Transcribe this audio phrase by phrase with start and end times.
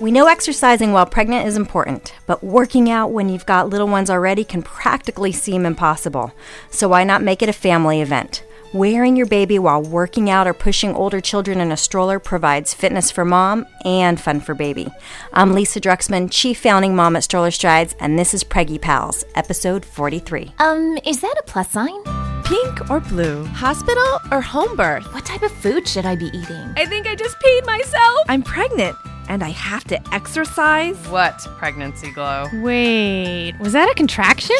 [0.00, 4.08] We know exercising while pregnant is important, but working out when you've got little ones
[4.08, 6.32] already can practically seem impossible.
[6.70, 8.42] So why not make it a family event?
[8.72, 13.10] Wearing your baby while working out or pushing older children in a stroller provides fitness
[13.10, 14.88] for mom and fun for baby.
[15.34, 19.84] I'm Lisa Druxman, Chief Founding Mom at Stroller Strides, and this is Preggy Pals, episode
[19.84, 20.54] 43.
[20.60, 22.02] Um, is that a plus sign?
[22.44, 23.44] Pink or blue?
[23.44, 25.12] Hospital or home birth?
[25.12, 26.72] What type of food should I be eating?
[26.76, 28.20] I think I just peed myself.
[28.28, 28.96] I'm pregnant
[29.30, 30.96] and I have to exercise.
[31.06, 32.46] What pregnancy glow?
[32.54, 34.56] Wait, was that a contraction?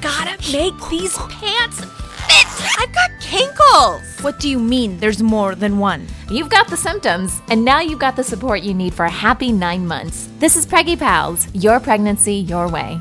[0.00, 2.80] Gotta make these pants fit.
[2.80, 4.22] I've got kinkles.
[4.22, 6.06] What do you mean there's more than one?
[6.30, 9.52] You've got the symptoms, and now you've got the support you need for a happy
[9.52, 10.30] nine months.
[10.38, 12.98] This is Preggy Pals, your pregnancy, your way.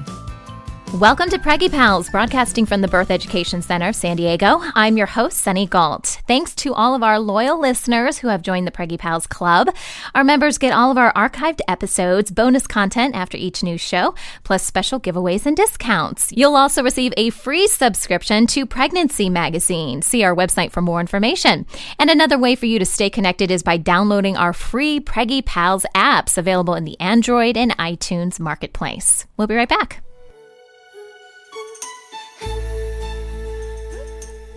[1.00, 4.60] Welcome to Preggy Pals, broadcasting from the Birth Education Center of San Diego.
[4.76, 6.22] I'm your host, Sunny Gault.
[6.28, 9.74] Thanks to all of our loyal listeners who have joined the Preggy Pals Club.
[10.14, 14.64] Our members get all of our archived episodes, bonus content after each new show, plus
[14.64, 16.32] special giveaways and discounts.
[16.32, 20.04] You'll also receive a free subscription to Pregnancy Magazine.
[20.04, 21.66] See our website for more information.
[21.98, 25.88] And another way for you to stay connected is by downloading our free Preggy Pals
[25.96, 29.26] apps available in the Android and iTunes marketplace.
[29.38, 30.03] We'll be right back.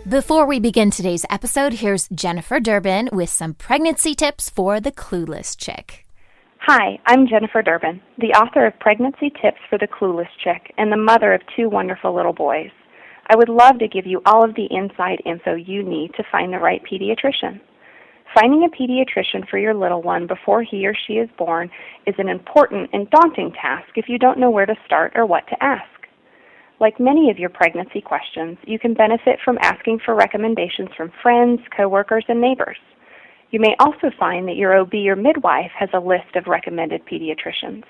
[0.09, 5.57] Before we begin today's episode, here's Jennifer Durbin with some pregnancy tips for the clueless
[5.57, 6.07] chick.
[6.61, 10.97] Hi, I'm Jennifer Durbin, the author of Pregnancy Tips for the Clueless Chick and the
[10.97, 12.71] mother of two wonderful little boys.
[13.29, 16.53] I would love to give you all of the inside info you need to find
[16.53, 17.61] the right pediatrician.
[18.33, 21.69] Finding a pediatrician for your little one before he or she is born
[22.07, 25.49] is an important and daunting task if you don't know where to start or what
[25.49, 25.96] to ask.
[26.79, 31.61] Like many of your pregnancy questions, you can benefit from asking for recommendations from friends,
[31.75, 32.77] coworkers, and neighbors.
[33.51, 37.85] You may also find that your OB or midwife has a list of recommended pediatricians.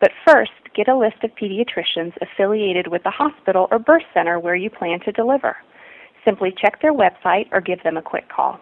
[0.00, 4.56] But first, get a list of pediatricians affiliated with the hospital or birth center where
[4.56, 5.56] you plan to deliver.
[6.24, 8.60] Simply check their website or give them a quick call.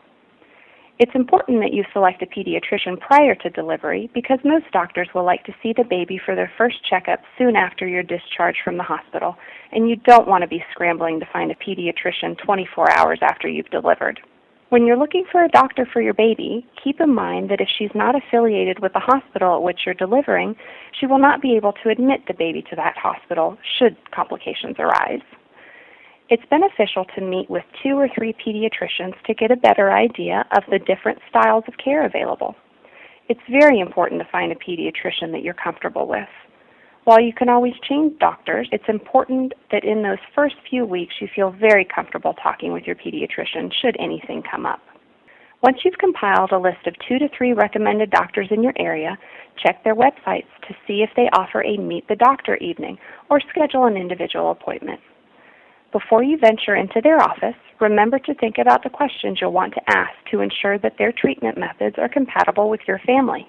[1.01, 5.43] It's important that you select a pediatrician prior to delivery because most doctors will like
[5.45, 9.35] to see the baby for their first checkup soon after your discharge from the hospital,
[9.73, 13.71] and you don't want to be scrambling to find a pediatrician 24 hours after you've
[13.71, 14.21] delivered.
[14.69, 17.91] When you're looking for a doctor for your baby, keep in mind that if she's
[17.95, 20.55] not affiliated with the hospital at which you're delivering,
[21.01, 25.23] she will not be able to admit the baby to that hospital should complications arise.
[26.31, 30.63] It's beneficial to meet with two or three pediatricians to get a better idea of
[30.71, 32.55] the different styles of care available.
[33.29, 36.29] It's very important to find a pediatrician that you're comfortable with.
[37.05, 41.29] While you can always change doctors, it's important that in those first few weeks you
[41.37, 44.81] feel very comfortable talking with your pediatrician should anything come up.
[45.63, 49.19] Once you've compiled a list of two to three recommended doctors in your area,
[49.63, 52.97] check their websites to see if they offer a meet the doctor evening
[53.29, 55.01] or schedule an individual appointment.
[55.95, 59.97] Before you venture into their office, remember to think about the questions you'll want to
[59.97, 63.47] ask to ensure that their treatment methods are compatible with your family.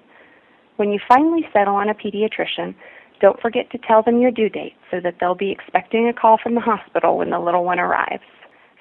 [0.75, 2.75] When you finally settle on a pediatrician,
[3.19, 6.37] don't forget to tell them your due date so that they'll be expecting a call
[6.37, 8.21] from the hospital when the little one arrives.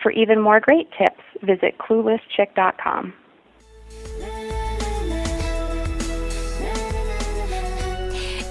[0.03, 3.15] For even more great tips, visit cluelesschick.com.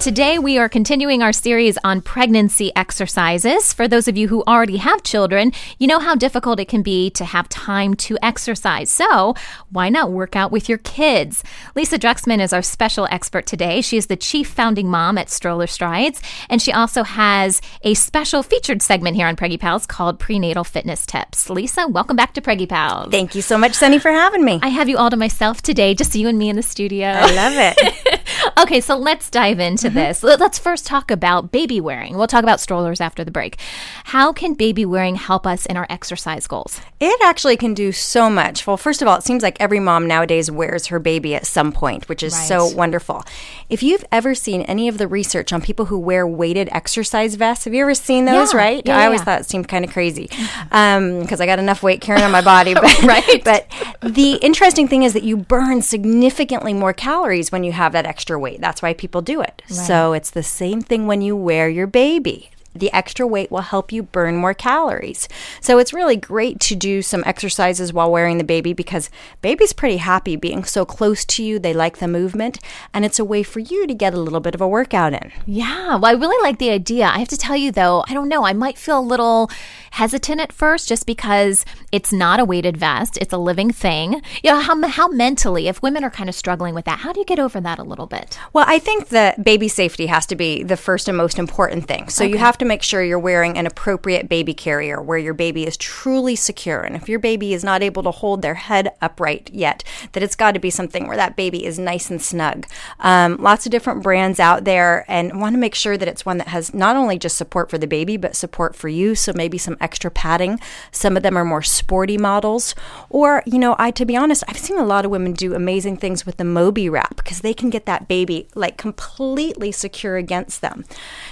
[0.04, 3.72] Today, we are continuing our series on pregnancy exercises.
[3.72, 7.08] For those of you who already have children, you know how difficult it can be
[7.12, 8.90] to have time to exercise.
[8.90, 9.34] So,
[9.70, 11.42] why not work out with your kids?
[11.74, 13.80] Lisa Druxman is our special expert today.
[13.80, 16.20] She is the chief founding mom at Stroller Strides,
[16.50, 21.06] and she also has a special featured segment here on Preggy Pals called Prenatal Fitness
[21.06, 21.48] Tips.
[21.48, 23.10] Lisa, welcome back to Preggy Pals.
[23.10, 24.60] Thank you so much, Sunny, for having me.
[24.62, 27.06] I have you all to myself today, just you and me in the studio.
[27.08, 28.10] I love it.
[28.58, 29.96] okay, so let's dive into mm-hmm.
[29.96, 30.22] this.
[30.22, 32.16] Let's first talk about baby wearing.
[32.16, 33.58] We'll talk about strollers after the break.
[34.04, 36.80] How can baby wearing help us in our exercise goals?
[37.00, 38.66] It actually can do so much.
[38.66, 41.72] Well, first of all, it seems like every mom nowadays wears her baby at some
[41.72, 42.48] point, which is right.
[42.48, 43.24] so wonderful.
[43.68, 47.64] If you've ever seen any of the research on people who wear weighted exercise vests,
[47.64, 48.58] have you ever seen those, yeah.
[48.58, 48.82] right?
[48.84, 52.00] Yeah, I always thought it seemed kind of crazy because um, I got enough weight
[52.00, 52.74] carrying on my body.
[52.84, 53.42] But, right.
[53.44, 53.66] But
[54.02, 58.33] the interesting thing is that you burn significantly more calories when you have that extra
[58.38, 58.60] weight.
[58.60, 59.62] That's why people do it.
[59.70, 59.76] Right.
[59.86, 62.50] So it's the same thing when you wear your baby.
[62.74, 65.28] the extra weight will help you burn more calories.
[65.60, 69.10] So it's really great to do some exercises while wearing the baby because
[69.40, 71.58] baby's pretty happy being so close to you.
[71.58, 72.58] They like the movement,
[72.92, 75.32] and it's a way for you to get a little bit of a workout in.
[75.46, 77.06] Yeah, well, I really like the idea.
[77.06, 79.50] I have to tell you though, I don't know, I might feel a little
[79.92, 81.64] hesitant at first just because
[81.94, 84.20] it's not a weighted vest, it's a living thing.
[84.42, 87.20] You know, how, how mentally, if women are kind of struggling with that, how do
[87.20, 88.36] you get over that a little bit?
[88.52, 92.08] Well, I think that baby safety has to be the first and most important thing.
[92.08, 95.68] So you have to make sure you're wearing an appropriate baby carrier where your baby
[95.68, 96.80] is truly secure.
[96.80, 100.34] And if your baby is not able to hold their head upright yet, that it's
[100.34, 102.66] got to be something where that baby is nice and snug.
[102.98, 106.38] Um, lots of different brands out there, and want to make sure that it's one
[106.38, 109.14] that has not only just support for the baby, but support for you.
[109.14, 110.58] So maybe some extra padding.
[110.90, 112.74] Some of them are more sporty models.
[113.10, 115.98] Or, you know, I, to be honest, I've seen a lot of women do amazing
[115.98, 120.62] things with the Moby wrap because they can get that baby like completely secure against
[120.62, 120.86] them.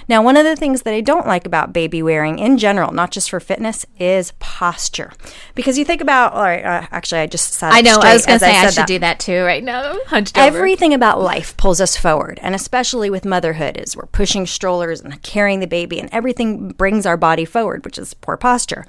[0.08, 3.12] Now, one of the things that I don't like about baby wearing in general, not
[3.12, 5.10] just for fitness, is posture.
[5.54, 8.26] Because you think about, all right, uh, actually, I just sat I know, I was
[8.26, 8.88] going to say I said should that.
[8.88, 9.96] do that too right now.
[10.08, 10.46] Hunched over.
[10.46, 15.22] Everything about life pulls us forward, and especially with motherhood, is we're pushing strollers and
[15.22, 18.84] carrying the baby, and everything brings our body forward, which is poor posture.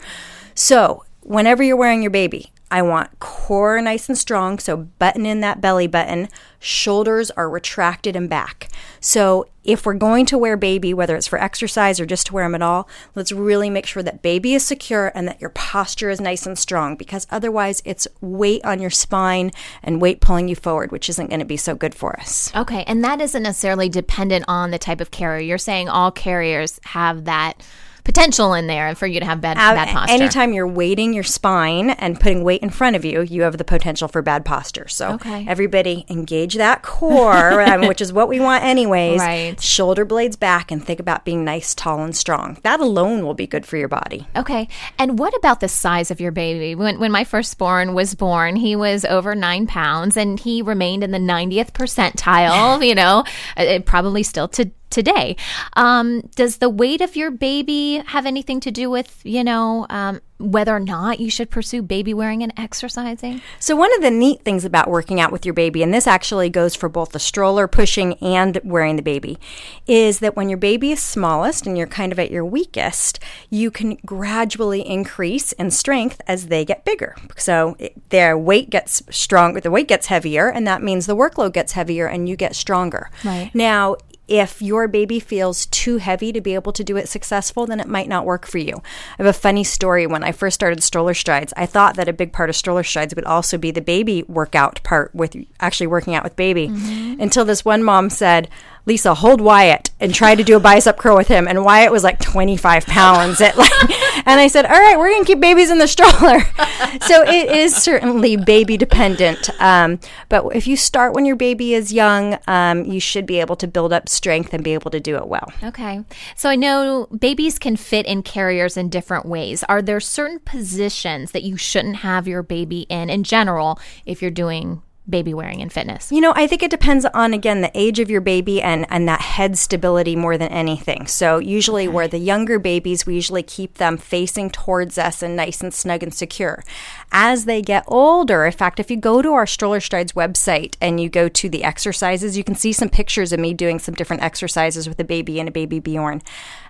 [0.56, 5.42] So, whenever you're wearing your baby, I want core nice and strong, so button in
[5.42, 6.28] that belly button.
[6.60, 8.68] Shoulders are retracted and back.
[9.00, 12.46] So, if we're going to wear baby, whether it's for exercise or just to wear
[12.46, 16.10] them at all, let's really make sure that baby is secure and that your posture
[16.10, 19.52] is nice and strong because otherwise it's weight on your spine
[19.84, 22.52] and weight pulling you forward, which isn't going to be so good for us.
[22.56, 25.44] Okay, and that isn't necessarily dependent on the type of carrier.
[25.44, 27.64] You're saying all carriers have that
[28.04, 30.14] potential in there for you to have bad, bad posture.
[30.14, 33.64] Anytime you're weighting your spine and putting weight in front of you, you have the
[33.64, 34.88] potential for bad posture.
[34.88, 35.46] So Okay.
[35.48, 39.20] everybody engage that core, um, which is what we want anyways.
[39.20, 39.60] Right.
[39.62, 42.58] Shoulder blades back and think about being nice, tall, and strong.
[42.64, 44.28] That alone will be good for your body.
[44.36, 44.68] Okay.
[45.00, 46.76] And what about the size of your baby?
[46.76, 51.12] When, when my firstborn was born, he was over nine pounds and he remained in
[51.12, 53.24] the 90th percentile, you know,
[53.58, 55.36] uh, probably still to today.
[55.74, 60.22] Um, does the weight of your baby have anything to do with, you know, um,
[60.38, 63.42] whether or not you should pursue baby wearing and exercising?
[63.60, 66.50] So, one of the neat things about working out with your baby, and this actually
[66.50, 69.40] goes for both the stroller pushing and wearing the baby,
[69.88, 73.20] is that when your baby is smallest and you're kind of at your weakest,
[73.50, 77.16] you can gradually increase in strength as they get bigger.
[77.36, 77.76] So,
[78.10, 82.06] their weight gets stronger, the weight gets heavier, and that means the workload gets heavier
[82.06, 83.10] and you get stronger.
[83.24, 83.52] Right.
[83.54, 83.96] Now,
[84.28, 87.88] if your baby feels too heavy to be able to do it successful, then it
[87.88, 88.78] might not work for you.
[88.78, 90.08] I have a funny story.
[90.08, 93.14] When I first started stroller strides, I thought that a big part of stroller strides
[93.16, 96.70] would also be the baby workout part with actually working out with baby.
[96.70, 97.22] Mm-hmm.
[97.22, 98.50] Until this one mom said,
[98.86, 101.48] Lisa, hold Wyatt and try to do a bicep curl with him.
[101.48, 103.40] And Wyatt was like 25 pounds.
[103.40, 103.72] At like,
[104.26, 106.42] and I said, all right, we're going to keep babies in the stroller.
[107.02, 109.50] so it is certainly baby dependent.
[109.62, 113.56] Um, but if you start when your baby is young, um, you should be able
[113.58, 115.52] to build up strength and be able to do it well.
[115.64, 116.04] Okay.
[116.36, 119.64] So I know babies can fit in carriers in different ways.
[119.70, 124.32] Are there certain positions that you shouldn't have your baby in in general if you're
[124.32, 126.12] doing baby wearing and fitness?
[126.12, 129.08] You know, I think it depends on again the age of your baby and and
[129.08, 131.08] that head stability more than anything.
[131.08, 135.62] So usually where the younger babies, we usually keep them facing towards us and nice
[135.62, 136.64] and snug and secure.
[137.12, 141.00] As they get older, in fact, if you go to our Stroller Strides website and
[141.00, 144.24] you go to the exercises, you can see some pictures of me doing some different
[144.24, 146.22] exercises with a baby and a baby Bjorn.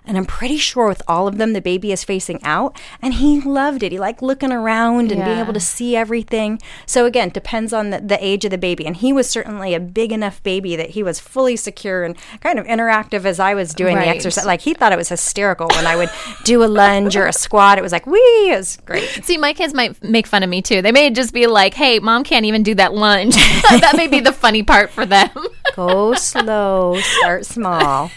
[0.06, 3.40] And I'm pretty sure with all of them, the baby is facing out, and he
[3.40, 3.90] loved it.
[3.92, 6.60] He liked looking around and being able to see everything.
[6.86, 8.84] So again, depends on the, the age of the baby.
[8.86, 12.58] And he was certainly a big enough baby that he was fully secure and kind
[12.58, 14.04] of interactive as I was doing Right.
[14.04, 14.44] the exercise.
[14.44, 16.10] Like he thought it was hysterical when I would
[16.44, 17.78] do a lunge or a squat.
[17.78, 18.18] It was like, wee,
[18.50, 19.08] it was great.
[19.24, 20.82] See, my kids might make fun of me too.
[20.82, 23.34] They may just be like, "Hey, mom can't even do that lunge."
[23.70, 25.30] that may be the funny part for them.
[25.74, 28.10] Go slow, start small.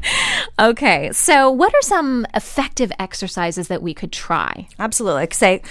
[0.58, 1.12] okay.
[1.12, 4.66] So, what are some effective exercises that we could try?
[4.78, 5.28] Absolutely.
[5.32, 5.62] Say,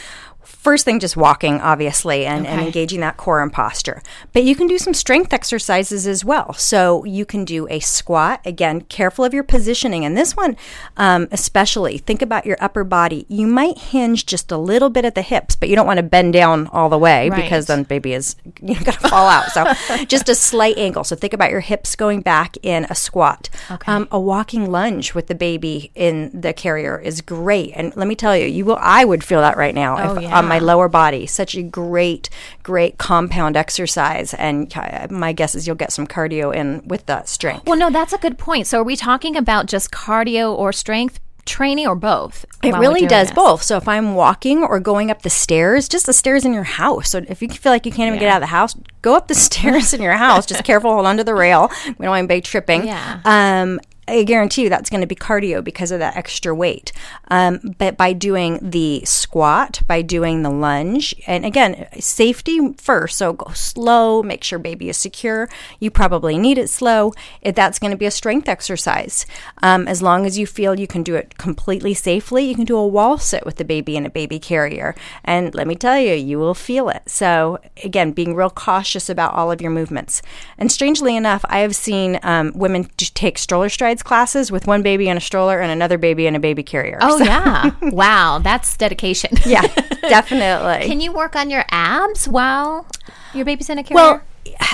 [0.48, 4.02] first thing, just walking, obviously, and, and engaging that core and posture.
[4.34, 6.54] But you can do some strength exercises as well.
[6.54, 8.42] So you can do a squat.
[8.46, 10.06] Again, careful of your positioning.
[10.06, 10.56] And this one,
[10.98, 13.26] um, especially, think about your upper body.
[13.30, 16.04] You might hinge just a little bit at the hips, but you don't want to
[16.04, 17.44] bend down all the way Right.
[17.44, 19.48] because then baby is you know, going to fall out.
[19.52, 19.74] So
[20.06, 21.04] just a slight angle.
[21.04, 23.50] So think about your hips going back in a squat.
[23.70, 23.92] Okay.
[23.92, 27.72] Um, a walking lunge with the baby in the carrier is great.
[27.76, 28.78] And let me tell you, you will.
[28.80, 30.37] I would feel that right now Oh, if, yeah.
[30.38, 31.26] On my lower body.
[31.26, 32.30] Such a great,
[32.64, 34.34] great compound exercise.
[34.34, 34.74] And
[35.10, 37.66] my guess is you'll get some cardio in with that strength.
[37.66, 38.68] Well, no, that's a good point.
[38.68, 41.20] So, are we talking about just cardio or strength?
[41.48, 42.46] training or both?
[42.62, 43.36] It really does this?
[43.36, 43.64] both.
[43.64, 47.10] So if I'm walking or going up the stairs, just the stairs in your house.
[47.10, 49.28] So if you feel like you can't even get out of the house, go up
[49.28, 50.46] the stairs in your house.
[50.46, 51.72] Just careful, hold onto the rail.
[51.86, 52.86] We don't want anybody tripping.
[52.86, 53.22] Yeah.
[53.26, 56.92] Um, I guarantee you that's going to be cardio because of that extra weight.
[57.30, 63.18] Um, but by doing the squat, by doing the lunge, and again, safety first.
[63.18, 65.50] So go slow, make sure baby is secure.
[65.80, 67.14] You probably need it slow.
[67.42, 69.26] If that's going to be a strength exercise.
[69.62, 72.78] Um, as long as you feel you can do it completely safely, you can do
[72.78, 74.96] a wall sit with the baby in a baby carrier.
[75.24, 77.04] And let me tell you, you will feel it.
[77.08, 80.22] So again, being real cautious about all of your movements.
[80.58, 85.08] And strangely enough, I have seen um, women take stroller strides classes with one baby
[85.10, 86.98] in a stroller and another baby in a baby carrier.
[87.02, 87.72] Oh So- yeah!
[87.82, 89.32] wow, that's dedication.
[89.46, 89.62] yeah,
[90.02, 90.88] definitely.
[90.88, 92.88] Can you work on your abs while
[93.34, 93.96] your baby's in a carrier?
[93.96, 94.22] Well,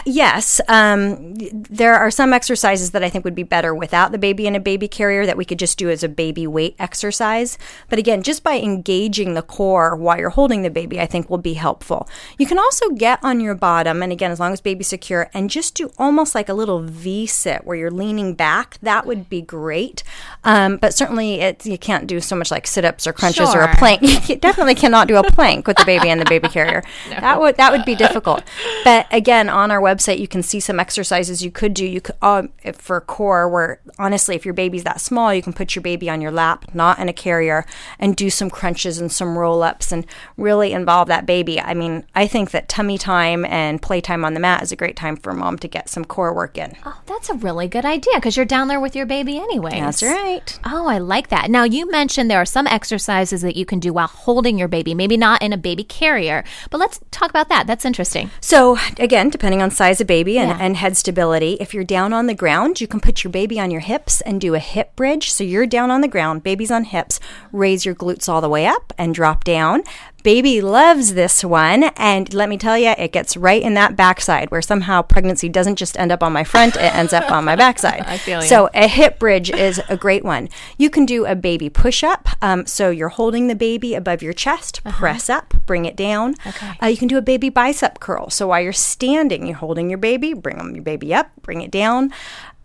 [0.06, 0.62] yes.
[0.68, 4.56] Um, there are some exercises that I think would be better without the baby in
[4.56, 7.58] a baby carrier that we could just do as a baby weight exercise.
[7.90, 11.38] But again, just by engaging the core while you're holding the baby, I think will
[11.38, 12.08] be helpful.
[12.38, 15.50] You can also get on your bottom, and again, as long as baby's secure, and
[15.50, 18.78] just do almost like a little V sit where you're leaning back.
[18.82, 20.04] That would be great.
[20.44, 23.62] Um, but certainly, it, you can't do so much like sit ups or crunches or
[23.62, 24.02] a plank.
[24.24, 26.84] You definitely cannot do a plank with the baby in the baby carrier.
[27.10, 28.44] That would that would be difficult.
[28.84, 31.86] But again, on our website, you can see some exercises you could do.
[31.86, 35.76] You could um, for core, where honestly, if your baby's that small, you can put
[35.76, 37.66] your baby on your lap, not in a carrier,
[38.00, 40.06] and do some crunches and some roll ups, and
[40.38, 41.60] really involve that baby.
[41.60, 44.96] I mean, I think that tummy time and playtime on the mat is a great
[44.96, 46.76] time for mom to get some core work in.
[46.86, 49.80] oh, that's a really good idea because you're down there with your baby anyway.
[49.80, 50.60] That's right.
[50.66, 51.50] Oh, I like that.
[51.50, 54.94] Now, you mentioned there are some exercises that you can do while holding your baby,
[54.94, 57.68] maybe not in a baby carrier, but let's talk about that.
[57.68, 58.30] That's interesting.
[58.42, 60.58] So again, depending on size of baby and, Yeah.
[60.60, 63.72] and head stability, if you're down on the ground, you can put your baby on
[63.72, 65.32] your hips and do a hip bridge.
[65.32, 67.20] So you're down on the ground, baby's on hips,
[67.52, 69.84] raise your glutes all the way up and drop down.
[70.24, 74.50] Baby loves this one, and let me tell you, it gets right in that backside
[74.52, 77.58] where somehow pregnancy doesn't just end up on my front, it ends up on my
[77.58, 78.02] backside.
[78.08, 78.48] I feel ya.
[78.48, 80.48] So a hip bridge is a great one.
[80.78, 82.30] You can do a baby push up.
[82.42, 86.36] Um, so you're holding the baby above your chest, press up, bring it down.
[86.48, 86.72] Okay.
[86.82, 88.30] Uh, you can do a baby bicep curl.
[88.30, 92.14] So while you're standing, you're holding your baby, bring your baby up, bring it down.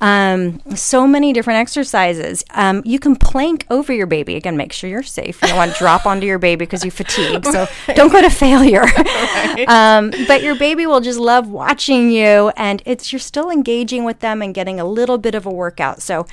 [0.01, 2.45] Um, so many different exercises.
[2.51, 4.37] Um, you can plank over your baby.
[4.37, 5.41] Again, make sure you're safe.
[5.43, 7.45] You don't want to drop onto your baby because you fatigue.
[7.45, 8.85] So don't go to failure.
[9.69, 14.21] um, but your baby will just love watching you, and it's you're still engaging with
[14.21, 16.01] them and getting a little bit of a workout.
[16.03, 16.27] So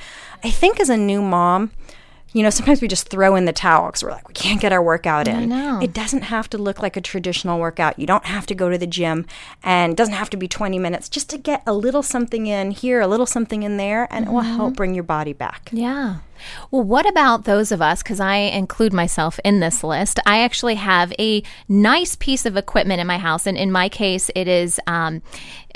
[0.44, 1.72] I think as a new mom.
[2.36, 4.70] You know, sometimes we just throw in the towel because we're like, we can't get
[4.70, 5.48] our workout in.
[5.80, 7.98] It doesn't have to look like a traditional workout.
[7.98, 9.24] You don't have to go to the gym
[9.62, 12.72] and it doesn't have to be 20 minutes just to get a little something in
[12.72, 15.70] here, a little something in there, and it will help bring your body back.
[15.72, 16.16] Yeah.
[16.70, 18.02] Well, what about those of us?
[18.02, 20.20] Because I include myself in this list.
[20.26, 24.30] I actually have a nice piece of equipment in my house, and in my case,
[24.34, 25.22] it is um,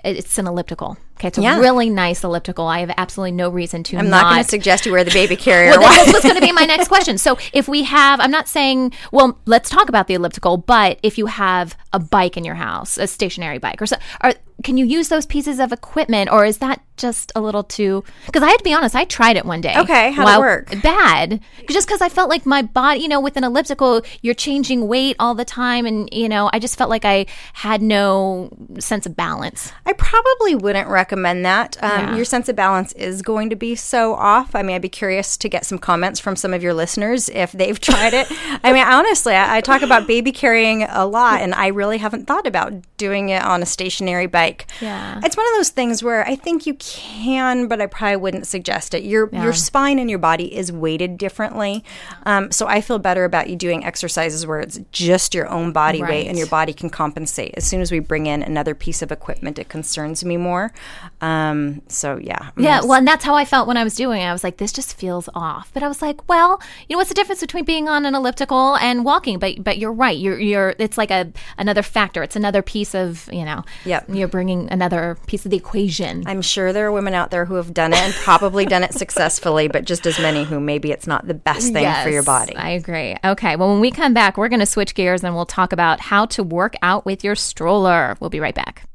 [0.05, 0.97] it's an elliptical.
[1.19, 1.59] Okay, it's a Yeah.
[1.59, 2.67] really nice elliptical.
[2.67, 5.37] I have absolutely no reason to I'm not, going to suggest you wear the baby
[5.37, 5.71] carrier.
[5.79, 7.19] well, that was going to be my next question.
[7.19, 11.19] So, if we have, I'm not saying, well, let's talk about the elliptical, but if
[11.19, 14.33] you have a bike in your house, a stationary bike, or so, are,
[14.65, 18.05] can you use those pieces of equipment, or is that just a little too?
[18.27, 19.75] Because I had to be honest, I tried it one day.
[19.77, 20.83] Okay, how'd it work?
[20.83, 24.89] Bad, just because I felt like my body, you know, with an elliptical, you're changing
[24.89, 29.07] weight all the time, and you know, I just felt like I had no sense
[29.07, 29.73] of balance.
[29.87, 31.77] I probably wouldn't recommend that.
[31.83, 32.17] Um, Yeah.
[32.17, 34.55] Your sense of balance is going to be so off.
[34.55, 37.53] I mean, I'd be curious to get some comments from some of your listeners if
[37.53, 38.27] they've tried it.
[38.63, 42.27] I mean, honestly, I, I talk about baby carrying a lot, and I really haven't
[42.27, 44.67] thought about doing it on a stationary bike.
[44.81, 45.21] Yeah.
[45.25, 48.95] It's one of those things where I think you can, but I probably wouldn't suggest
[48.95, 49.05] it.
[49.05, 51.85] Your your spine and your body is weighted differently,
[52.27, 56.03] um, so I feel better about you doing exercises where it's just your own body
[56.03, 57.55] weight and your body can compensate.
[57.57, 60.73] As soon as we bring in another piece of equipment, it concerns me more.
[61.21, 64.21] Um, so yeah, I'm Yeah, well, and that's how I felt when I was doing
[64.21, 64.25] it.
[64.25, 65.71] I was like, this just feels off.
[65.73, 68.77] But I was like, well, you know, what's the difference between being on an elliptical
[68.77, 69.39] and walking?
[69.39, 70.19] But but you're right.
[70.19, 70.75] You're you're.
[70.79, 72.23] It's like a another factor.
[72.23, 73.65] It's another piece of you know.
[73.85, 74.07] Yep.
[74.09, 76.25] You're bringing another piece of the equation.
[76.27, 78.95] I'm sure there are women out there who have done it and probably done it
[78.95, 82.57] successfully, but just as many who maybe it's not the best thing for your body.
[82.57, 83.17] I agree.
[83.25, 83.57] Okay.
[83.57, 86.27] Well, when we come back, we're going to switch gears and we'll talk about how
[86.27, 88.17] to work out with your stroller.
[88.21, 88.90] We'll be right back.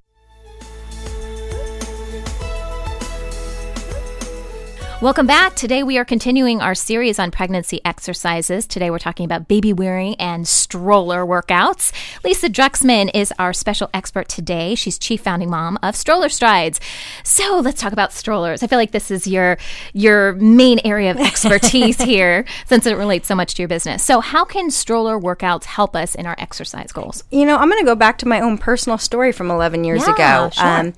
[5.05, 5.55] Welcome back.
[5.55, 8.65] Today we are continuing our series on pregnancy exercises.
[8.65, 11.91] Today we're talking about baby wearing and stroller workouts.
[12.23, 14.73] Lisa Druxman is our special expert today.
[14.73, 16.79] She's chief founding mom of Stroller Strides.
[17.23, 18.63] So let's talk about strollers.
[18.63, 19.59] I feel like this is your
[19.93, 24.03] your main area of expertise here since it relates so much to your business.
[24.03, 27.23] So how can stroller workouts help us in our exercise goals?
[27.29, 30.01] You know, I'm going to go back to my own personal story from 11 years
[30.01, 30.49] Yeah, ago.
[30.51, 30.67] sure.
[30.67, 30.93] Um,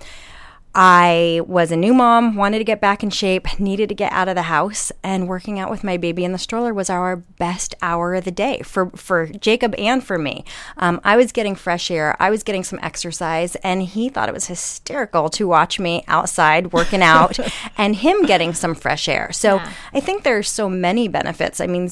[0.79, 4.29] I was a new mom, wanted to get back in shape, needed to get out
[4.29, 7.73] of the house, and working out with my baby in the stroller was our best
[7.81, 10.45] hour of the day for for Jacob and for me.
[10.77, 14.35] Um, I was getting fresh air, I was getting some exercise, and he thought it
[14.35, 17.39] was hysterical to watch me outside working out
[17.75, 19.31] and him getting some fresh air.
[19.31, 19.59] So
[19.95, 21.59] I think there are so many benefits.
[21.59, 21.91] I mean,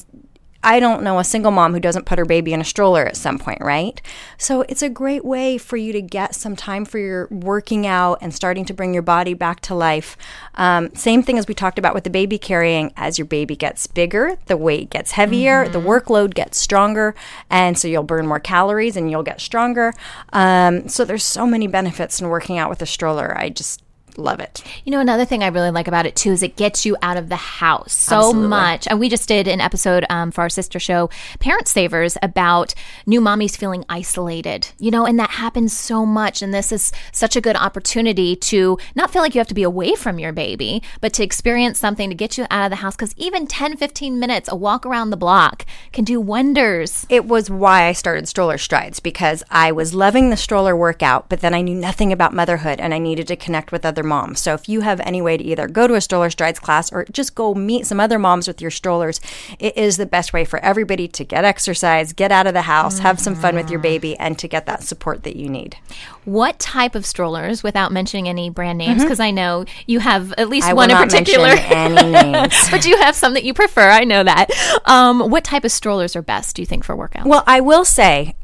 [0.66, 3.16] I don't know a single mom who doesn't put her baby in a stroller at
[3.16, 4.02] some point, right?
[4.36, 8.18] So it's a great way for you to get some time for your working out
[8.20, 10.16] and starting to bring your body back to life.
[10.56, 12.92] Um, same thing as we talked about with the baby carrying.
[12.96, 17.14] As your baby gets bigger, the weight gets heavier, the workload gets stronger,
[17.48, 19.94] and so you'll burn more calories and you'll get stronger.
[20.32, 23.38] Um, so there's so many benefits in working out with a stroller.
[23.38, 23.82] I just
[24.18, 24.62] love it.
[24.84, 27.16] You know, another thing I really like about it too is it gets you out
[27.16, 28.48] of the house so Absolutely.
[28.48, 28.86] much.
[28.88, 32.74] And we just did an episode um, for our sister show, Parent Savers, about
[33.06, 34.68] new mommies feeling isolated.
[34.78, 36.42] You know, and that happens so much.
[36.42, 39.62] And this is such a good opportunity to not feel like you have to be
[39.62, 42.96] away from your baby, but to experience something to get you out of the house.
[42.96, 47.06] Because even 10, 15 minutes, a walk around the block can do wonders.
[47.08, 51.40] it was why I started Stroller Strides because I was loving the stroller workout, but
[51.40, 54.40] then I knew nothing about motherhood and I needed to connect with other moms.
[54.40, 57.04] So if you have any way to either go to a Stroller Strides class or
[57.12, 59.20] just go meet some other moms with your strollers,
[59.58, 63.00] it is the best way for everybody to get exercise, get out of the house,
[63.00, 65.76] have some fun with your baby, and to get that support that you need.
[66.24, 70.48] What type of strollers, without mentioning any brand names, because I know you have at
[70.48, 70.70] least Mm-hmm.
[70.70, 71.48] I one in particular.
[71.48, 72.54] any names.
[72.70, 73.88] but you have some that you prefer.
[73.88, 74.50] I know that.
[74.86, 77.26] Um, what type of strollers are best, do you think, for workouts?
[77.26, 78.34] Well, I will say,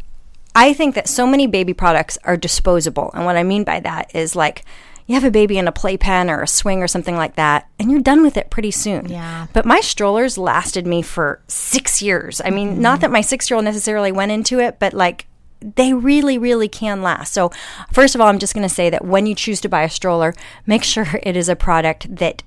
[0.54, 3.10] I think that so many baby products are disposable.
[3.14, 4.64] And what I mean by that is like,
[5.12, 7.90] you have a baby in a playpen or a swing or something like that, and
[7.90, 9.10] you're done with it pretty soon.
[9.10, 9.46] Yeah.
[9.52, 12.40] But my strollers lasted me for six years.
[12.42, 15.26] I mean, not that my six year old necessarily went into it, but like,
[15.60, 17.34] they really, really can last.
[17.34, 17.50] So,
[17.92, 19.90] first of all, I'm just going to say that when you choose to buy a
[19.90, 20.32] stroller,
[20.64, 22.42] make sure it is a product that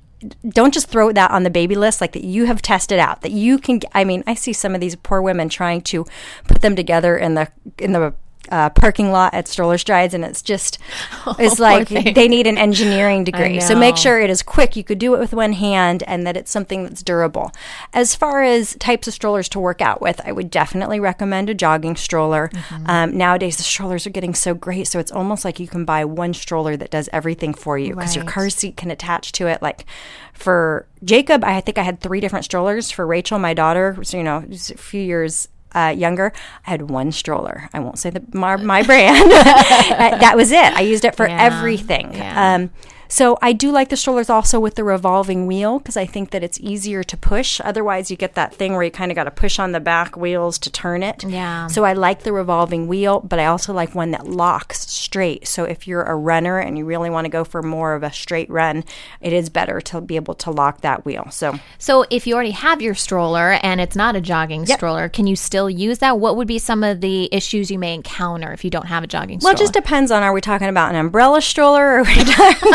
[0.49, 3.31] don't just throw that on the baby list like that you have tested out that
[3.31, 6.03] you can i mean i see some of these poor women trying to
[6.47, 8.11] put them together in the in the
[8.49, 10.77] uh, parking lot at stroller strides and it's just
[11.39, 13.59] it's like they need an engineering degree.
[13.59, 14.75] So make sure it is quick.
[14.75, 17.51] You could do it with one hand and that it's something that's durable.
[17.93, 21.53] As far as types of strollers to work out with i would definitely recommend a
[21.53, 22.49] jogging stroller.
[22.49, 22.89] Mm-hmm.
[22.89, 26.05] um, nowadays the strollers are getting so great so it's almost like you can buy
[26.05, 29.61] one stroller that does everything for you because your car seat can attach to it.
[29.61, 29.85] Like
[30.33, 32.91] for jacob i think i had three different strollers.
[32.91, 36.31] For rachel my daughter so you know a few years uh, younger,
[36.65, 37.69] I had one stroller.
[37.73, 39.31] I won't say the my, my brand.
[40.25, 40.73] That was it.
[40.73, 42.13] I used it for Yeah, everything.
[42.13, 42.55] yeah.
[42.55, 42.69] Um,
[43.07, 46.43] so I do like the strollers also with the revolving wheel because I think that
[46.43, 47.61] it's easier to push.
[47.61, 50.17] Otherwise, you get that thing where you kind of got to push on the back
[50.17, 51.23] wheels to turn it.
[51.23, 51.67] Yeah.
[51.67, 55.47] So I like the revolving wheel, but I also like one that locks straight.
[55.47, 58.11] So if you're a runner and you really want to go for more of a
[58.11, 58.83] straight run,
[59.21, 61.27] it is better to be able to lock that wheel.
[61.31, 65.27] So so, if you already have your stroller and it's not a jogging stroller, can
[65.27, 66.19] you still use that?
[66.19, 69.07] What would be some of the issues you may encounter if you don't have a
[69.07, 69.53] jogging well, stroller?
[69.53, 72.15] Well, it just depends on are we talking about an umbrella stroller or are we
[72.23, 72.71] talking,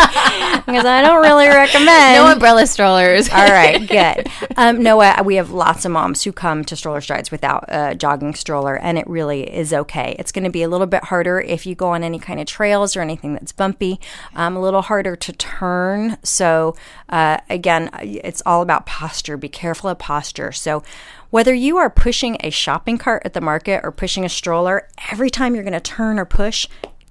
[0.66, 3.28] because I don't really recommend no umbrella strollers.
[3.28, 4.28] All right, good.
[4.56, 7.94] Um, no, uh, we have lots of moms who come to stroller strides without a
[7.94, 10.16] jogging stroller, and it really is okay.
[10.18, 12.46] It's going to be a little bit harder if you go on any kind of
[12.46, 14.00] trails or anything that's bumpy.
[14.34, 16.18] Um, a little harder to turn.
[16.22, 16.76] So
[17.08, 19.36] uh, again, it's all about posture.
[19.36, 20.52] Be careful of posture.
[20.52, 20.82] So.
[21.30, 25.30] Whether you are pushing a shopping cart at the market or pushing a stroller, every
[25.30, 26.66] time you're going to turn or push,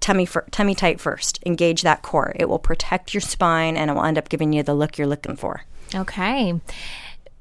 [0.09, 1.39] tummy tummy tight first.
[1.45, 2.33] Engage that core.
[2.35, 5.07] It will protect your spine and it will end up giving you the look you're
[5.07, 5.61] looking for.
[5.93, 6.59] Okay.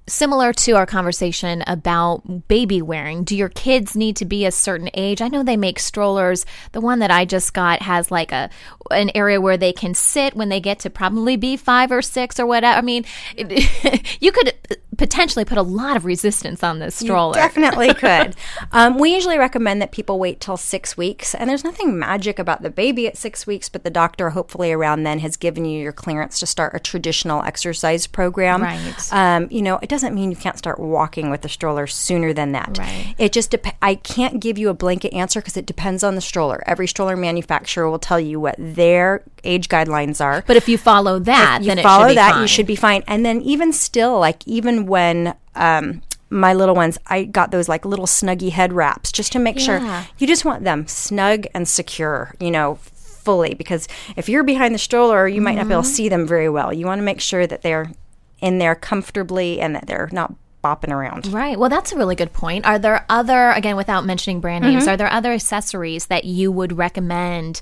[0.07, 4.88] Similar to our conversation about baby wearing, do your kids need to be a certain
[4.94, 5.20] age?
[5.20, 6.46] I know they make strollers.
[6.72, 8.48] The one that I just got has like a
[8.90, 12.38] an area where they can sit when they get to probably be five or six
[12.38, 12.79] or whatever.
[12.79, 13.05] I mean,
[13.37, 14.53] it, you could
[14.98, 17.35] potentially put a lot of resistance on this stroller.
[17.35, 18.35] Definitely could.
[18.72, 22.62] Um, we usually recommend that people wait till six weeks, and there's nothing magic about
[22.62, 25.92] the baby at six weeks, but the doctor, hopefully around then, has given you your
[25.92, 28.62] clearance to start a traditional exercise program.
[28.62, 29.12] Right.
[29.12, 32.53] Um, you know, it doesn't mean you can't start walking with the stroller sooner than
[32.53, 32.77] that.
[32.77, 33.14] Right.
[33.18, 36.20] It just dep- I can't give you a blanket answer because it depends on the
[36.20, 36.62] stroller.
[36.66, 40.42] Every stroller manufacturer will tell you what their age guidelines are.
[40.46, 42.40] But if you follow that, If you then it follow should be that, fine.
[42.42, 43.02] you should be fine.
[43.06, 47.84] And then even still, like even when um, my little ones, I got those like
[47.84, 49.64] little snuggy head wraps just to make Yeah.
[49.80, 53.54] sure you just want them snug and secure, you know, fully.
[53.54, 55.90] Because if you're behind the stroller, you might not be able Mm-hmm.
[55.90, 56.72] to see them very well.
[56.72, 57.90] You want to make sure that they're
[58.40, 61.26] in there comfortably and that they're not bopping around.
[61.28, 61.56] Right.
[61.58, 62.66] Well, that's a really good point.
[62.66, 64.90] Are there other, again, without mentioning brand names, Mm-hmm.
[64.90, 67.60] are there other accessories that you would recommend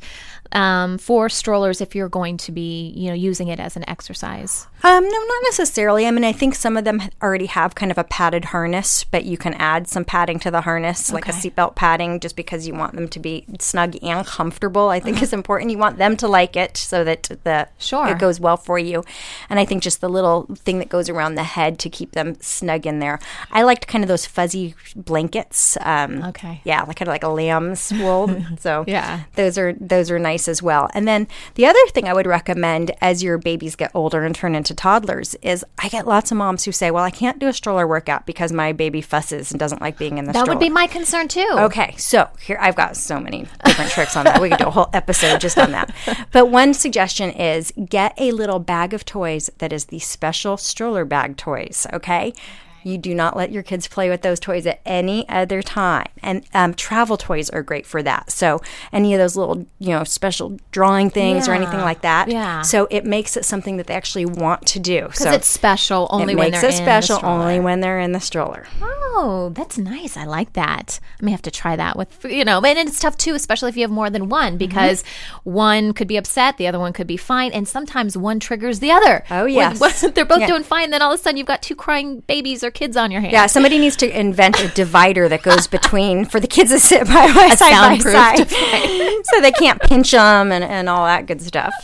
[0.56, 4.66] um, for strollers if you're going to be, you know, using it as an exercise?
[4.82, 6.06] Um, no, not necessarily.
[6.06, 9.24] I mean, I think some of them already have kind of a padded harness, but
[9.24, 12.74] you can add some padding to the harness, like a seatbelt padding, just because you
[12.74, 14.88] want them to be snug and comfortable.
[14.88, 15.04] I Uh-huh.
[15.04, 15.70] think is important.
[15.70, 18.08] You want them to like it so that the Sure.
[18.08, 19.02] it goes well for you.
[19.50, 22.36] And I think just the little thing that goes around the head to keep them
[22.40, 23.18] snug in there.
[23.50, 25.76] I liked kind of those fuzzy blankets.
[25.80, 26.60] Um, Okay.
[26.64, 28.30] Yeah, like kind of like a lamb's wool.
[28.58, 29.20] so Yeah.
[29.34, 30.90] those are those are nice as well.
[30.94, 34.54] And then the other thing I would recommend as your babies get older and turn
[34.54, 37.52] into toddlers is I get lots of moms who say, "Well, I can't do a
[37.52, 40.64] stroller workout because my baby fusses and doesn't like being in the That stroller." That
[40.64, 41.48] would be my concern too.
[41.52, 44.40] Okay, so here I've got so many different tricks on that.
[44.40, 45.94] We could do a whole episode just on that.
[46.32, 51.04] But one suggestion is get a little bag of toys that is the special stroller
[51.04, 52.32] bag toys, okay?
[52.86, 56.06] You do not let your kids play with those toys at any other time.
[56.22, 58.30] And um, travel toys are great for that.
[58.30, 58.60] So,
[58.92, 62.28] any of those little, you know, special drawing things or anything like that.
[62.28, 62.62] yeah.
[62.62, 65.02] So, it makes it something that they actually want to do.
[65.06, 67.42] Because So, it's special only it when makes they're it in special the stroller.
[67.42, 68.66] only when they're in the stroller.
[68.80, 70.16] Oh, that's nice.
[70.16, 71.00] I like that.
[71.20, 73.76] I may have to try that with, you know, and it's tough too, especially if
[73.76, 74.30] you have more than Mm-hmm.
[74.30, 75.04] one, because
[75.44, 78.90] one could be upset, the other one could be fine, and sometimes one triggers the
[78.90, 79.24] other.
[79.30, 80.02] Oh, When- yes.
[80.02, 80.46] when they're both Yeah.
[80.48, 83.10] doing fine, then all of a sudden you've got two crying babies or kids on
[83.10, 83.32] your hands.
[83.32, 87.06] Yeah, somebody needs to invent a divider that goes between for the kids to sit
[87.06, 88.48] by, by side by side,
[89.26, 91.74] so they can't pinch them and, and all that good stuff.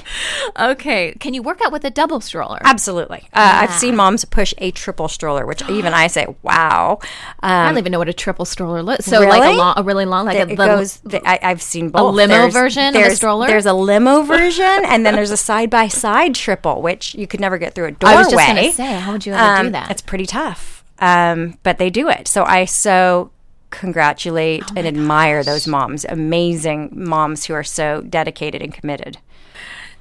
[0.59, 1.13] Okay.
[1.19, 2.59] Can you work out with a double stroller?
[2.63, 6.99] Absolutely, uh, I've seen moms push a triple stroller, which even I say, wow.
[7.41, 9.07] I Um, don't even know what a triple stroller looks.
[9.07, 9.57] So like a Really?
[9.57, 10.99] long, a really long, like a, it goes.
[11.01, 12.03] The, I, I've seen both.
[12.03, 13.47] A limo version of a stroller?
[13.47, 17.41] There's a limo version, and then there's a side by side triple, which you could
[17.41, 18.15] never get through a doorway.
[18.17, 19.91] I was just gonna say, how would you ever do Um, that?
[19.91, 22.29] It's pretty tough, um, but they do it.
[22.29, 23.33] So I so
[23.71, 29.19] congratulate Oh and admire those moms, amazing moms who are so dedicated and committed.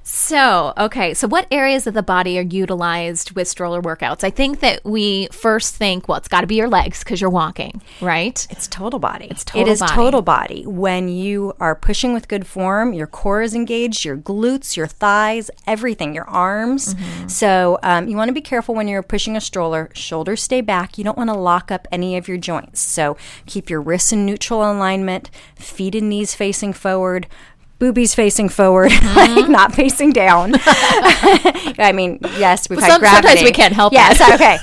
[0.04, 1.14] So, okay.
[1.14, 4.24] So, what areas of the body are utilized with stroller workouts?
[4.24, 7.30] I think that we first think, well, it's got to be your legs because you're
[7.30, 8.46] walking, right?
[8.50, 9.28] It's total body.
[9.30, 9.94] It's total It is body.
[9.94, 10.64] total body.
[10.66, 15.52] When you are pushing with good form, your core is engaged, your glutes, your thighs,
[15.68, 16.96] everything, your arms.
[16.96, 17.28] Mm-hmm.
[17.28, 19.92] So um, you want to be careful when you're pushing a stroller.
[19.94, 20.98] Shoulders stay back.
[20.98, 22.82] You don't want to lock up any of your joints.
[22.82, 27.28] So keep your wrists in neutral alignment, feet and knees facing forward.
[27.82, 29.36] Boobies facing forward, Mm-hmm.
[29.36, 30.54] like not facing down.
[31.80, 34.36] I mean, yes, we've had some- sometimes we can't help yes, it.
[34.36, 34.60] okay.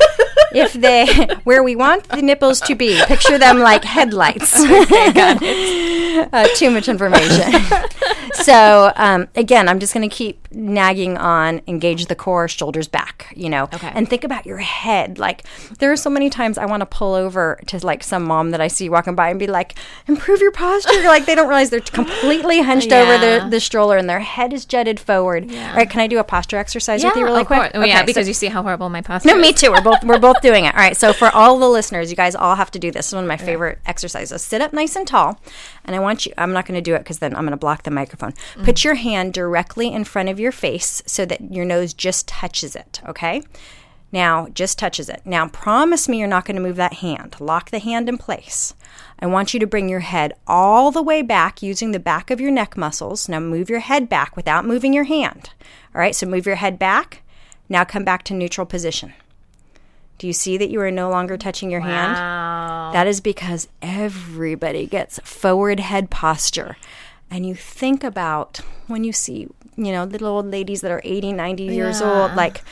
[0.55, 1.07] if they
[1.45, 4.55] where we want the nipples to be, picture them like headlights.
[6.33, 7.53] Uh, too much information.
[8.35, 13.33] so um, again, I'm just going to keep nagging on engage the core, shoulders back.
[13.37, 13.91] You know, Okay.
[13.95, 15.19] and think about your head.
[15.19, 15.45] Like
[15.79, 18.61] there are so many times I want to pull over to like some mom that
[18.61, 19.75] I see walking by and be like,
[20.07, 21.03] improve your posture.
[21.05, 24.65] like they don't realize they're completely hunched over the, the stroller and their head is
[24.65, 25.51] jutted forward.
[25.51, 27.59] All right, can I do a posture exercise with you really quick?
[27.59, 27.71] course.
[27.75, 29.43] Oh, yeah, Okay, so- because you see how horrible my posture no, is.
[29.43, 29.71] me too.
[29.71, 30.75] We're both we're both doing it.
[30.75, 30.97] All right.
[30.97, 32.99] So for all the listeners, you guys all have to do this.
[32.99, 34.43] This is one of my favorite exercises.
[34.43, 35.41] Sit up nice and tall,
[35.85, 36.33] and I want you.
[36.37, 38.33] I'm not going to do it because then I'm going to block the microphone.
[38.65, 38.85] Put mm.
[38.85, 43.01] your hand directly in front of your face so that your nose just touches it.
[43.07, 43.43] Okay.
[44.11, 45.21] Now, just touches it.
[45.27, 47.37] Now, promise me you're not going to move that hand.
[47.41, 48.75] Lock the hand in place.
[49.19, 52.41] I want you to bring your head all the way back using the back of
[52.41, 53.29] your neck muscles.
[53.29, 55.51] Now, move your head back without moving your hand.
[55.95, 57.23] All right, so move your head back.
[57.69, 59.13] Now, come back to neutral position.
[60.19, 62.15] Do you see that you are no longer touching your hand?
[62.95, 66.77] That is because everybody gets forward head posture.
[67.31, 71.33] And you think about when you see, you know, little old ladies that are 80,
[71.33, 72.63] 90 years old, like,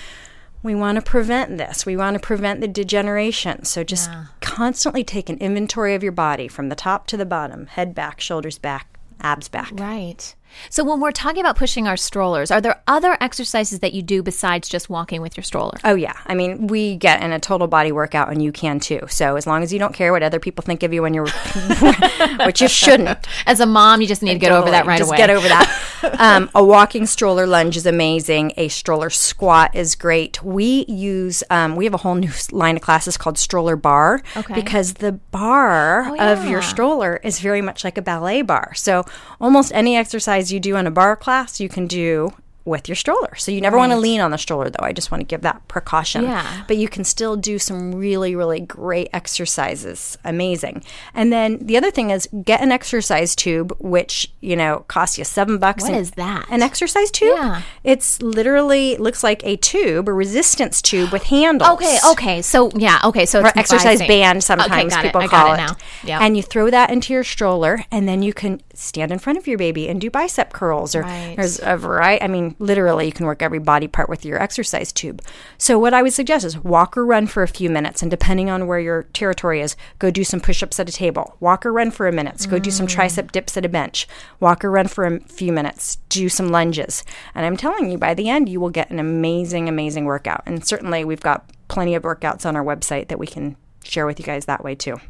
[0.62, 1.86] we want to prevent this.
[1.86, 3.64] We want to prevent the degeneration.
[3.64, 7.66] So just constantly take an inventory of your body from the top to the bottom
[7.66, 9.70] head back, shoulders back, abs back.
[9.74, 10.34] Right.
[10.70, 14.22] So when we're talking about pushing our strollers, are there other exercises that you do
[14.22, 15.78] besides just walking with your stroller?
[15.84, 19.00] Oh yeah, I mean we get in a total body workout, and you can too.
[19.08, 21.26] So as long as you don't care what other people think of you when you're,
[22.46, 23.18] which you shouldn't.
[23.46, 25.18] As a mom, you just need to get over that right Just away.
[25.18, 26.16] Just get over that.
[26.20, 28.52] um, a walking stroller lunge is amazing.
[28.56, 30.42] A stroller squat is great.
[30.42, 34.54] We use um, we have a whole new line of classes called Stroller Barre Okay.
[34.54, 38.72] because the bar Oh, of your stroller is very much like a ballet barre.
[38.74, 39.04] So
[39.40, 42.32] almost any exercise you do in a barre class, you can do
[42.66, 43.34] with your stroller.
[43.36, 44.84] So you never want to lean on the stroller, though.
[44.84, 46.24] I just want to give that precaution.
[46.24, 46.64] Yeah.
[46.68, 50.18] But you can still do some really, really great exercises.
[50.24, 50.82] Amazing.
[51.14, 55.24] And then the other thing is get an exercise tube, which, you know, costs you
[55.24, 55.82] seven bucks.
[55.84, 56.46] What and- is that?
[56.50, 57.36] An exercise tube?
[57.36, 57.62] Yeah.
[57.84, 61.70] It's literally looks like a tube, a resistance tube with handles.
[61.72, 62.42] Okay, okay.
[62.42, 63.26] So yeah, okay.
[63.26, 65.30] So it's exercise band, Okay, sometimes got people it.
[65.30, 65.62] Call got it.
[65.62, 65.76] it now.
[66.04, 66.18] Yeah.
[66.20, 69.46] And you throw that into your stroller, and then you can stand in front of
[69.46, 70.94] your baby and do bicep curls.
[70.94, 71.34] Or Right.
[71.36, 72.22] there's a variety.
[72.24, 75.22] I mean, literally, you can work every body part with your exercise tube.
[75.58, 78.50] So what I would suggest is walk or run for a few minutes, and depending
[78.50, 81.36] on where your territory is, go do some push-ups at a table.
[81.40, 82.46] Walk or run for a minute.
[82.48, 82.94] Go do some Mm.
[82.94, 84.06] tricep dips at a bench.
[84.40, 85.96] Walk or run for a few minutes.
[86.08, 87.04] Do some lunges.
[87.34, 90.42] And I'm telling you, by the end, you will get an amazing, amazing workout.
[90.46, 94.18] And certainly, we've got plenty of workouts on our website that we can share with
[94.18, 95.00] you guys that way too.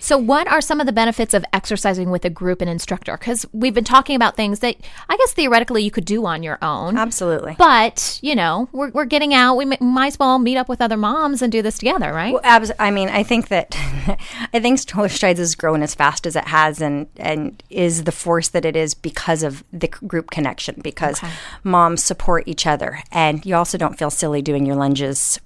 [0.00, 3.16] So, what are some of the benefits of exercising with a group and instructor?
[3.16, 4.76] Because we've been talking about things that
[5.08, 6.96] I guess theoretically you could do on your own.
[6.96, 7.56] Absolutely.
[7.58, 9.56] But, you know, we're, we're getting out.
[9.56, 12.32] We mi- might as well meet up with other moms and do this together, right?
[12.32, 13.74] Well, abs- I mean, I think that
[14.52, 18.12] I think Stroller Strides has grown as fast as it has, and and is the
[18.12, 20.80] force that it is because of the c- group connection.
[20.82, 21.20] Because
[21.64, 25.40] moms support each other, and you also don't feel silly doing your lunges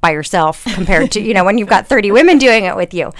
[0.00, 3.12] by yourself compared to you know when you've got 30 women doing it with you.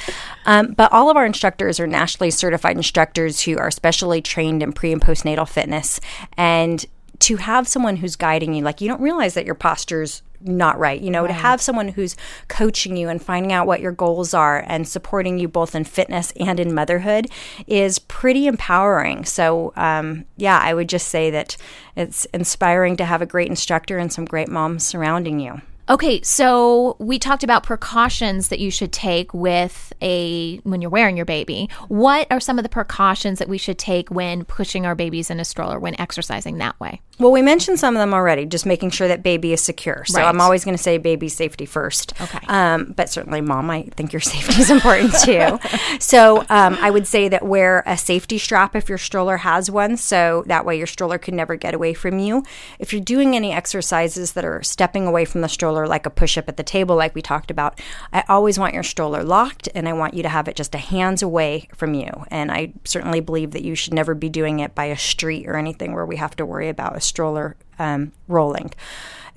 [0.47, 4.73] Um, but all of our instructors are nationally certified instructors who are specially trained in
[4.73, 6.01] pre and postnatal fitness.
[6.37, 6.85] And
[7.21, 11.01] to have someone who's guiding you like you don't realize that your posture's not right
[11.01, 12.15] you know to have someone who's
[12.47, 16.33] coaching you and finding out what your goals are and supporting you both in fitness
[16.39, 17.27] and in motherhood
[17.67, 19.25] is pretty empowering.
[19.25, 21.57] So um, yeah i would just say that
[21.97, 26.97] it's inspiring to have a great instructor and some great moms surrounding you Okay, so
[26.99, 31.71] we talked about precautions that you should take with a when you're wearing your baby.
[31.89, 35.41] What are some of the precautions that we should take when pushing our babies in
[35.41, 37.01] a stroller when exercising that way?
[37.19, 40.05] Well, we mentioned some of them already, just making sure that baby is secure.
[40.05, 40.29] So Right.
[40.29, 42.13] I'm always going to say baby safety first.
[42.21, 42.39] Okay.
[42.47, 45.59] Um, but certainly, mom, I think your safety is important too.
[46.01, 49.97] so um, I would say that wear a safety strap if your stroller has one.
[49.97, 52.45] So that way your stroller can never get away from you.
[52.79, 56.37] If you're doing any exercises that are stepping away from the stroller, like a push
[56.39, 57.81] up at the table, like we talked about,
[58.13, 60.79] I always want your stroller locked and I want you to have it just a
[60.79, 62.11] hands away from you.
[62.29, 65.57] And I certainly believe that you should never be doing it by a street or
[65.57, 68.73] anything where we have to worry about a stroller um, rolling.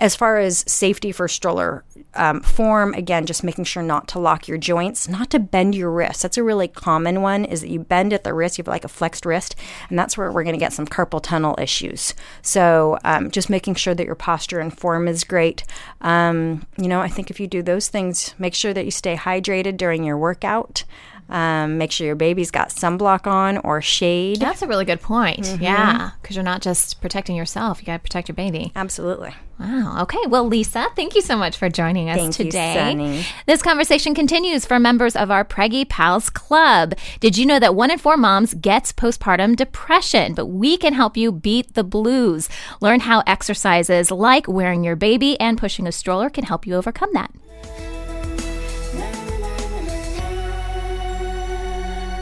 [0.02, 1.84] As far as safety for stroller
[2.16, 5.92] um, form, again, just making sure not to lock your joints, not to bend your
[5.92, 6.24] wrists.
[6.24, 7.46] That's a really common one.
[7.46, 9.56] Is that you bend at the wrist, you have like a flexed wrist,
[9.90, 12.16] and that's where we're going to get some carpal tunnel issues.
[12.42, 15.64] So um, just making sure that your posture and form is great.
[16.02, 19.16] Um, you know, I think if you do those things, make sure that you stay
[19.16, 20.84] hydrated during your workout.
[21.30, 24.42] Um, make sure your baby's got sunblock on or shade.
[24.42, 25.60] That's a really good point.
[25.62, 28.74] Yeah, because you're not just protecting yourself; you got to protect your baby.
[28.76, 29.34] Absolutely.
[29.62, 30.02] Wow.
[30.02, 30.18] Okay.
[30.28, 32.74] Well, Lisa, thank you so much for joining us Thank you, today.
[32.74, 33.26] Sunny.
[33.46, 36.96] This conversation continues for members of our Preggy Pals Club.
[37.20, 40.34] Did you know that one in four moms gets postpartum depression?
[40.34, 42.50] But we can help you beat the blues.
[42.80, 47.12] Learn how exercises like wearing your baby and pushing a stroller can help you overcome
[47.14, 47.32] that.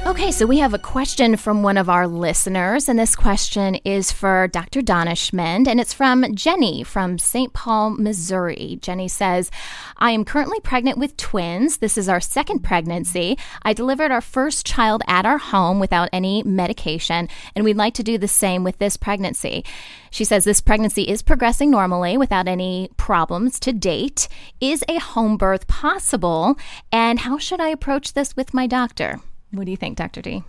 [0.09, 4.11] Okay, so we have a question from one of our listeners, and this question is
[4.11, 4.81] for Dr.
[4.81, 7.53] Donna Schmend, and it's from Jenny from St.
[7.53, 8.79] Paul, Missouri.
[8.81, 9.51] Jenny says,
[9.97, 11.77] I am currently pregnant with twins.
[11.77, 13.37] This is our second pregnancy.
[13.61, 18.03] I delivered our first child at our home without any medication, and we'd like to
[18.03, 19.63] do the same with this pregnancy.
[20.09, 24.27] She says this pregnancy is progressing normally without any problems to date.
[24.59, 26.57] Is a home birth possible?
[26.91, 29.19] And how should I approach this with my doctor?
[29.51, 30.21] What do you think, Dr.
[30.21, 30.43] D?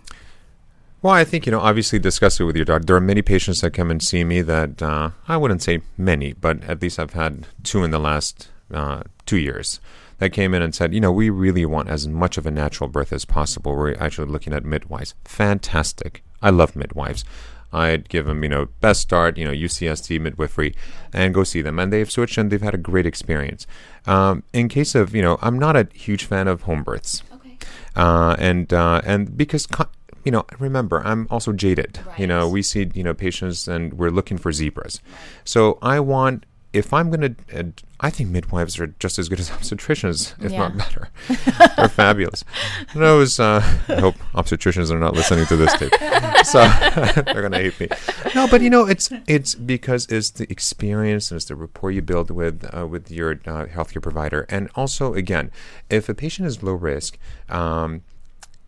[1.01, 2.85] Well, I think, you know, obviously discuss it with your doctor.
[2.85, 6.33] There are many patients that come and see me that uh, I wouldn't say many,
[6.33, 9.79] but at least I've had two in the last uh, two years
[10.19, 12.87] that came in and said, you know, we really want as much of a natural
[12.87, 13.75] birth as possible.
[13.75, 15.15] We're actually looking at midwives.
[15.25, 16.23] Fantastic.
[16.43, 17.25] I love midwives.
[17.73, 20.75] I'd give them, you know, best start, you know, UCSD midwifery,
[21.13, 21.79] and go see them.
[21.79, 23.65] And they've switched and they've had a great experience.
[24.05, 27.23] Um, in case of, you know, I'm not a huge fan of home births.
[27.95, 29.67] Uh, and uh, and because
[30.23, 31.99] you know, remember, I'm also jaded.
[32.17, 35.01] You know, we see you know patients and we're looking for zebras.
[35.43, 39.49] So I want if I'm going to, I think midwives are just as good as
[39.51, 41.09] obstetricians, if not better.
[41.77, 42.43] They're fabulous.
[42.93, 45.93] And I was, uh, I hope obstetricians are not listening to this tape,
[46.45, 46.59] so
[47.23, 47.87] they're going to hate me.
[48.33, 52.01] No, but you know, it's it's because it's the experience and it's the rapport you
[52.01, 55.51] build with uh, with your uh, healthcare provider, and also again,
[55.89, 57.17] if a patient is low risk.
[57.49, 58.03] Um,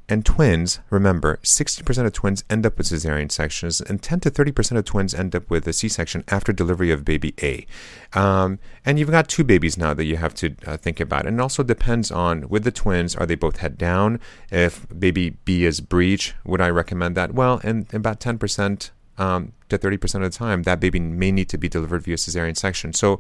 [0.09, 4.77] And twins, remember, 60% of twins end up with cesarean sections, and 10 to 30%
[4.77, 7.65] of twins end up with a C section after delivery of baby A.
[8.13, 11.25] Um, and you've got two babies now that you have to uh, think about.
[11.25, 14.19] And also depends on with the twins, are they both head down?
[14.51, 17.33] If baby B is breech, would I recommend that?
[17.33, 18.91] Well, and about 10%.
[19.15, 22.57] Um, to 30% of the time, that baby may need to be delivered via cesarean
[22.57, 22.93] section.
[22.93, 23.19] So,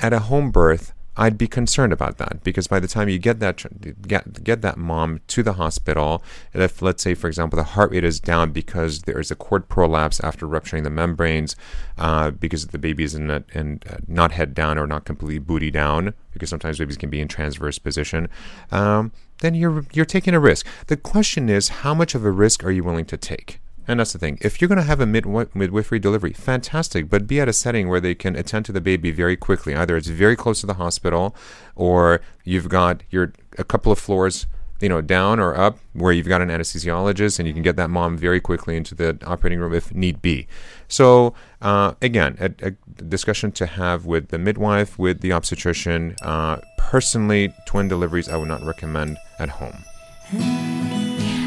[0.00, 3.38] at a home birth, I'd be concerned about that because by the time you get
[3.40, 3.64] that
[4.06, 6.22] get get that mom to the hospital,
[6.52, 9.68] if let's say for example the heart rate is down because there is a cord
[9.68, 11.54] prolapse after rupturing the membranes,
[11.98, 15.38] uh, because the baby is in, a, in uh, not head down or not completely
[15.38, 18.28] booty down, because sometimes babies can be in transverse position,
[18.72, 20.66] um, then you're you're taking a risk.
[20.88, 23.60] The question is, how much of a risk are you willing to take?
[23.86, 24.38] And that's the thing.
[24.40, 27.88] If you're going to have a mid- midwifery delivery, fantastic, but be at a setting
[27.88, 29.74] where they can attend to the baby very quickly.
[29.74, 31.34] Either it's very close to the hospital,
[31.76, 34.46] or you've got your a couple of floors,
[34.80, 37.90] you know, down or up, where you've got an anesthesiologist, and you can get that
[37.90, 40.46] mom very quickly into the operating room if need be.
[40.88, 42.70] So uh, again, a, a,
[43.02, 46.16] discussion to have with the midwife, with the obstetrician.
[46.22, 49.84] Uh, personally, twin deliveries I would not recommend at home.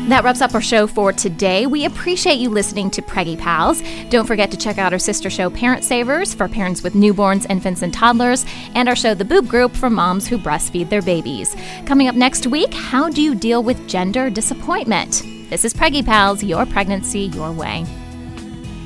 [0.07, 1.65] That wraps up our show for today.
[1.65, 3.83] We appreciate you listening to Preggy Pals.
[4.09, 7.81] Don't forget to check out our sister show, Parent Savers, for parents with newborns, infants,
[7.81, 11.57] and toddlers, and our show, The Boob Group, for moms who breastfeed their babies.
[11.85, 15.23] Coming up next week, how do you deal with gender disappointment?
[15.49, 17.83] This is Preggy Pals, your pregnancy, your way.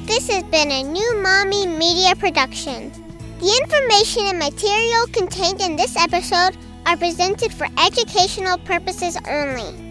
[0.06, 2.92] This has been a new Mommy Media production.
[3.40, 6.58] The information and material contained in this episode
[6.88, 9.91] are presented for educational purposes only.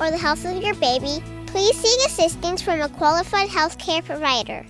[0.00, 1.22] or the health of your baby,
[1.56, 4.66] Please seek assistance from a qualified healthcare provider.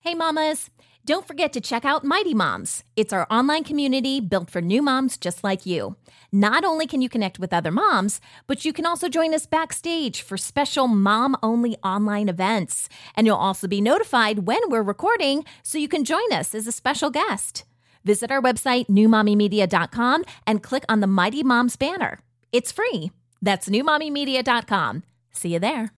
[0.00, 0.70] Hey, mamas!
[1.04, 2.82] Don't forget to check out Mighty Moms.
[2.96, 5.94] It's our online community built for new moms just like you.
[6.32, 10.20] Not only can you connect with other moms, but you can also join us backstage
[10.20, 12.88] for special mom only online events.
[13.14, 16.72] And you'll also be notified when we're recording so you can join us as a
[16.72, 17.64] special guest.
[18.04, 22.18] Visit our website, newmommymedia.com, and click on the Mighty Moms banner.
[22.50, 23.12] It's free.
[23.46, 25.04] That's newmommymedia.com.
[25.30, 25.92] See you there.